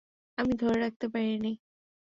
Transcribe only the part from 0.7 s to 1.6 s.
রাখতে পারিনি।